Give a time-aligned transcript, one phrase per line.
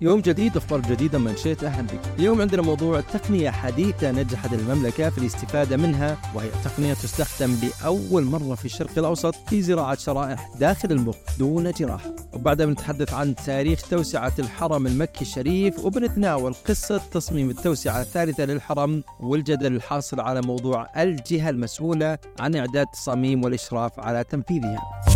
[0.00, 2.00] يوم جديد أخبار جديدة من شئت أهلا بك.
[2.18, 8.54] اليوم عندنا موضوع تقنية حديثة نجحت المملكة في الاستفادة منها وهي تقنية تستخدم لاول مرة
[8.54, 12.10] في الشرق الأوسط في زراعة شرائح داخل المخ دون جراحه.
[12.32, 19.76] وبعدها بنتحدث عن تاريخ توسعة الحرم المكي الشريف وبنتناول قصة تصميم التوسعة الثالثة للحرم والجدل
[19.76, 25.13] الحاصل على موضوع الجهة المسؤولة عن إعداد تصاميم والإشراف على تنفيذها.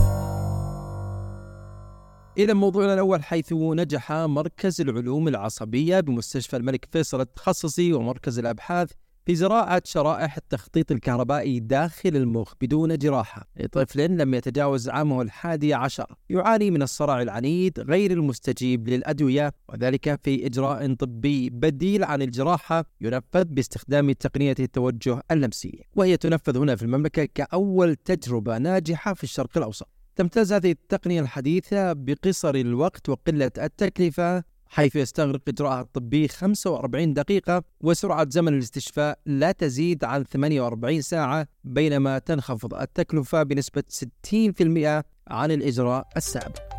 [2.39, 8.91] إلى موضوعنا الأول حيث نجح مركز العلوم العصبية بمستشفى الملك فيصل التخصصي ومركز الأبحاث
[9.27, 13.49] في زراعة شرائح التخطيط الكهربائي داخل المخ بدون جراحة.
[13.57, 16.15] لطفل لم يتجاوز عامه الحادي عشر.
[16.31, 23.45] يعاني من الصرع العنيد غير المستجيب للأدوية وذلك في إجراء طبي بديل عن الجراحة ينفذ
[23.45, 29.98] باستخدام تقنية التوجه اللمسي وهي تنفذ هنا في المملكة كأول تجربة ناجحة في الشرق الأوسط.
[30.19, 38.27] تمتاز هذه التقنية الحديثة بقصر الوقت وقلة التكلفة حيث يستغرق إجراءها الطبي 45 دقيقة وسرعة
[38.31, 46.78] زمن الاستشفاء لا تزيد عن 48 ساعة بينما تنخفض التكلفة بنسبة 60% عن الإجراء السابق.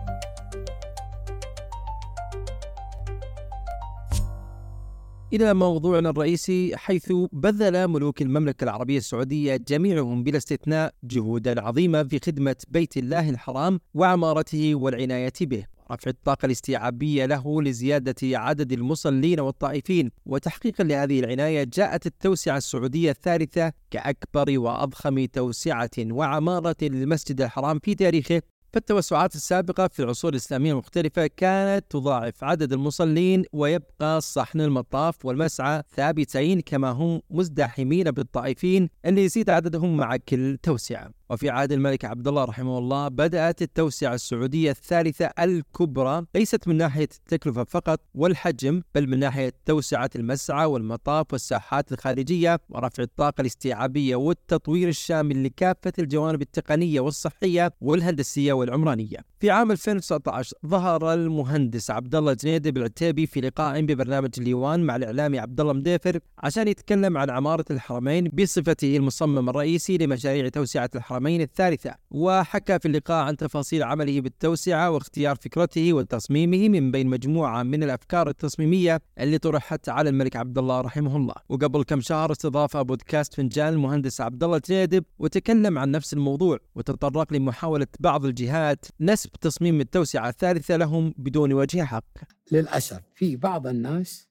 [5.34, 12.20] إلى موضوعنا الرئيسي حيث بذل ملوك المملكة العربية السعودية جميعهم بلا استثناء جهودا عظيمة في
[12.26, 15.66] خدمة بيت الله الحرام وعمارته والعناية به.
[15.92, 23.72] رفع الطاقة الاستيعابية له لزيادة عدد المصلين والطائفين وتحقيقا لهذه العناية جاءت التوسعة السعودية الثالثة
[23.92, 28.42] كأكبر وأضخم توسعة وعمارة للمسجد الحرام في تاريخه
[28.74, 36.62] فالتوسعات السابقة في العصور الإسلامية المختلفة كانت تضاعف عدد المصلين ويبقى صحن المطاف والمسعى ثابتين
[36.62, 41.19] كما هم مزدحمين بالطائفين اللي يزيد عددهم مع كل توسعة.
[41.30, 47.10] وفي عهد الملك عبد الله رحمه الله بدأت التوسعة السعودية الثالثة الكبرى ليست من ناحية
[47.18, 54.88] التكلفة فقط والحجم بل من ناحية توسعة المسعى والمطاف والساحات الخارجية ورفع الطاقة الاستيعابية والتطوير
[54.88, 59.18] الشامل لكافة الجوانب التقنية والصحية والهندسية والعمرانية.
[59.40, 65.40] في عام 2019 ظهر المهندس عبد الله جنيدي بالعتيبي في لقاء ببرنامج اليوان مع الإعلامي
[65.40, 71.42] عبد الله مديفر عشان يتكلم عن عمارة الحرمين بصفته المصمم الرئيسي لمشاريع توسعة الحرمين الحرمين
[71.42, 77.84] الثالثة وحكى في اللقاء عن تفاصيل عمله بالتوسعة واختيار فكرته وتصميمه من بين مجموعة من
[77.84, 81.34] الأفكار التصميمية اللي طرحت على الملك عبد الله رحمه الله.
[81.50, 87.34] وقبل كم شهر استضاف بودكاست فنجان المهندس عبد الله جيدب وتكلم عن نفس الموضوع وتطرق
[87.34, 92.04] لمحاولة بعض الجهات نسب تصميم التوسعة الثالثة لهم بدون وجه حق.
[92.52, 94.28] للأسف في بعض الناس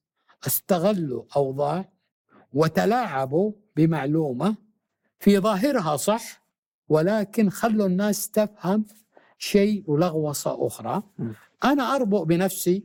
[0.47, 1.89] استغلوا أوضاع
[2.53, 4.55] وتلاعبوا بمعلومة
[5.19, 6.48] في ظاهرها صح
[6.89, 8.85] ولكن خلوا الناس تفهم
[9.37, 11.03] شيء ولغوصة أخرى.
[11.63, 12.83] أنا أربؤ بنفسي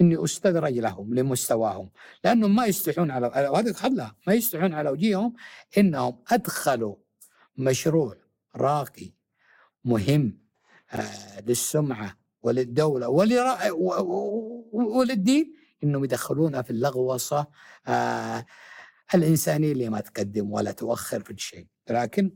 [0.00, 1.90] إني أستدرج لهم لمستواهم
[2.24, 5.34] لأنهم ما يستحون على هذا خلا ما يستحون على وجيههم
[5.78, 6.96] إنهم أدخلوا
[7.56, 8.16] مشروع
[8.56, 9.12] راقي
[9.84, 10.38] مهم
[10.92, 13.08] آه للسمعة وللدولة
[14.72, 17.46] وللدين إنهم يدخلونا في اللغوصة
[17.86, 18.46] آه
[19.14, 22.30] الإنسانية اللي ما تقدم ولا تؤخر في الشيء لكن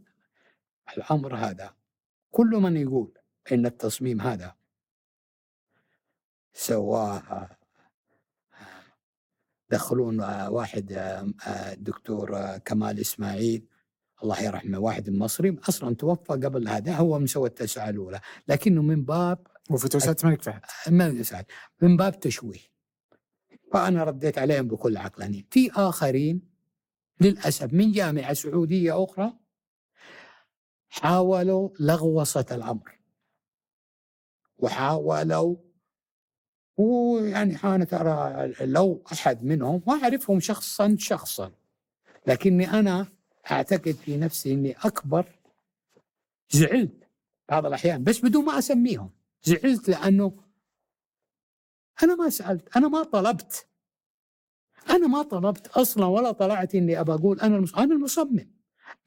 [0.96, 1.74] الأمر هذا.
[2.30, 3.18] كل من يقول
[3.52, 4.54] إن التصميم هذا
[6.52, 7.48] سواه
[9.70, 10.92] دخلون واحد
[11.46, 13.66] الدكتور كمال إسماعيل
[14.22, 19.46] الله يرحمه واحد مصري أصلا توفى قبل هذا هو مسوى التسعة الأولى لكنه من باب
[19.70, 20.60] وفي توسعة الملك فهد.
[20.86, 21.44] الملك فهد
[21.82, 22.74] من باب تشويه.
[23.72, 26.42] فأنا رديت عليهم بكل عقلانية في آخرين
[27.20, 29.32] للأسف من جامعة سعودية أخرى
[31.00, 32.98] حاولوا لغوصة الأمر.
[34.58, 35.56] وحاولوا
[36.76, 41.52] ويعني أنا ترى لو أحد منهم ما أعرفهم شخصا شخصا
[42.26, 43.06] لكني أنا
[43.50, 45.26] أعتقد في نفسي أني أكبر
[46.50, 47.08] زعلت
[47.48, 49.10] بعض الأحيان بس بدون ما أسميهم
[49.42, 50.36] زعلت لأنه
[52.02, 53.66] أنا ما سألت أنا ما طلبت.
[54.90, 58.50] أنا ما طلبت أصلا ولا طلعت إني أبى أقول أنا أنا المصمم.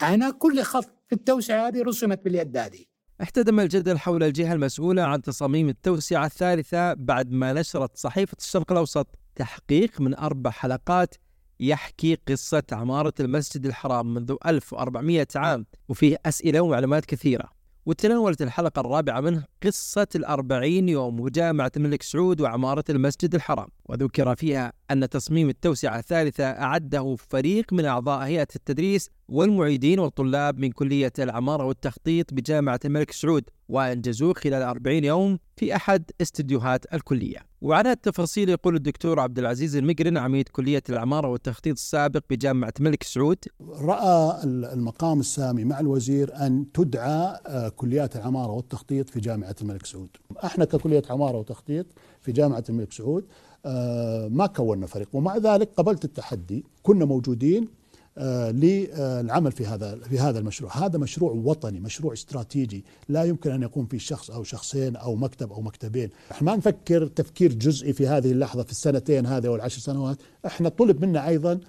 [0.01, 2.85] أنا كل خط في التوسعة هذه رسمت باليد هذه.
[3.21, 9.07] احتدم الجدل حول الجهة المسؤولة عن تصاميم التوسعة الثالثة بعد ما نشرت صحيفة الشرق الأوسط
[9.35, 11.15] تحقيق من أربع حلقات
[11.59, 17.56] يحكي قصة عمارة المسجد الحرام منذ 1400 عام وفيه أسئلة ومعلومات كثيرة.
[17.87, 23.67] وتناولت الحلقة الرابعة منه قصة الأربعين يوم وجامعة الملك سعود وعمارة المسجد الحرام.
[23.85, 30.71] وذكر فيها أن تصميم التوسعة الثالثة أعده فريق من أعضاء هيئة التدريس والمعيدين والطلاب من
[30.71, 33.49] كلية العمارة والتخطيط بجامعة الملك سعود.
[33.69, 37.37] وأنجزوه خلال 40 يوم في أحد استديوهات الكلية.
[37.61, 43.37] وعلى التفاصيل يقول الدكتور عبد العزيز المقرن عميد كلية العمارة والتخطيط السابق بجامعة الملك سعود.
[43.61, 50.09] رأى المقام السامي مع الوزير أن تدعى آه، كليات العمارة والتخطيط في جامعة الملك سعود.
[50.45, 51.85] إحنا ككلية عمارة وتخطيط
[52.21, 53.25] في جامعة الملك سعود
[53.65, 55.07] آه، ما كونا فريق.
[55.13, 57.67] ومع ذلك قبلت التحدي كنا موجودين
[58.51, 63.85] للعمل في هذا في هذا المشروع، هذا مشروع وطني، مشروع استراتيجي، لا يمكن أن يقوم
[63.85, 68.31] فيه شخص أو شخصين أو مكتب أو مكتبين، إحنا ما نفكر تفكير جزئي في هذه
[68.31, 71.59] اللحظة في السنتين هذه والعشر سنوات، إحنا طلب منا أيضا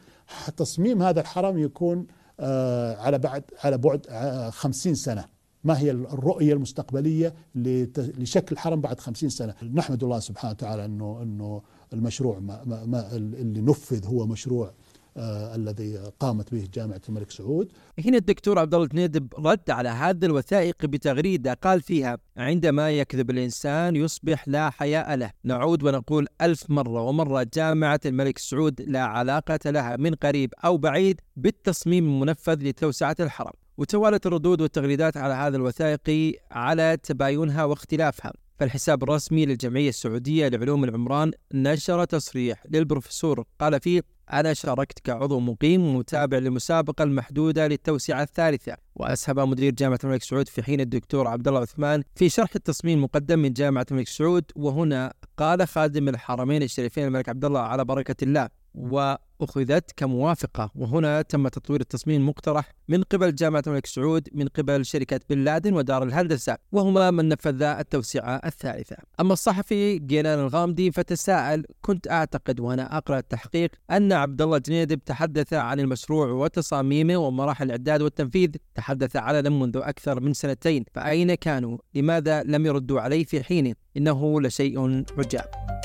[0.56, 2.06] تصميم هذا الحرم يكون
[2.40, 4.06] آه، على بعد على بعد
[4.50, 5.24] 50 سنة.
[5.64, 11.62] ما هي الرؤية المستقبلية لشكل الحرم بعد 50 سنة؟ نحمد الله سبحانه وتعالى إنه إنه
[11.92, 14.72] المشروع ما ما اللي نفذ هو مشروع آه
[15.18, 17.72] الذي قامت به جامعة الملك سعود.
[18.06, 23.96] هنا الدكتور عبد الله جنيدب رد على هذا الوثائق بتغريدة قال فيها: عندما يكذب الإنسان
[23.96, 29.96] يصبح لا حياء له، نعود ونقول ألف مرة ومرة جامعة الملك سعود لا علاقة لها
[29.96, 33.52] من قريب أو بعيد بالتصميم المنفذ لتوسعه الحرم.
[33.78, 41.32] وتوالت الردود والتغريدات على هذا الوثائقي على تباينها واختلافها فالحساب الرسمي للجمعية السعودية لعلوم العمران
[41.54, 49.40] نشر تصريح للبروفيسور قال فيه أنا شاركت كعضو مقيم متابع للمسابقة المحدودة للتوسعة الثالثة وأسهب
[49.40, 53.52] مدير جامعة الملك سعود في حين الدكتور عبد الله عثمان في شرح التصميم المقدم من
[53.52, 59.92] جامعة الملك سعود وهنا قال خادم الحرمين الشريفين الملك عبد الله على بركة الله وأخذت
[59.96, 65.44] كموافقة وهنا تم تطوير التصميم المقترح من قبل جامعة الملك سعود من قبل شركة بن
[65.44, 72.60] لادن ودار الهندسة وهما من نفذا التوسعة الثالثة أما الصحفي جيلان الغامدي فتساءل كنت أعتقد
[72.60, 79.16] وأنا أقرأ التحقيق أن عبد الله جنيدب تحدث عن المشروع وتصاميمه ومراحل الإعداد والتنفيذ تحدث
[79.16, 85.04] علنا منذ أكثر من سنتين فأين كانوا؟ لماذا لم يردوا عليه في حينه؟ إنه لشيء
[85.18, 85.77] عجاب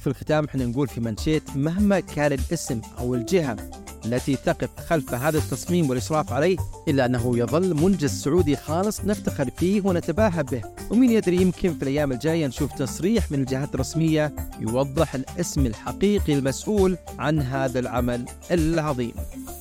[0.00, 3.56] في الختام إحنا نقول في منشيت مهما كان الاسم أو الجهة
[4.04, 6.56] التي تقف خلف هذا التصميم والإشراف عليه
[6.88, 10.62] إلا أنه يظل منجز سعودي خالص نفتخر فيه ونتباهى به.
[10.90, 16.96] ومين يدري يمكن في الأيام الجاية نشوف تصريح من الجهات الرسمية يوضح الاسم الحقيقي المسؤول
[17.18, 19.12] عن هذا العمل العظيم.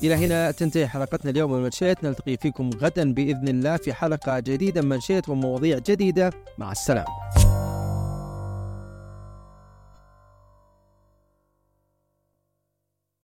[0.03, 4.81] إلى هنا تنتهي حلقتنا اليوم من منشيت نلتقي فيكم غدا بإذن الله في حلقة جديدة
[4.81, 6.33] من منشيت ومواضيع جديدة.
[6.57, 7.38] مع السلامة.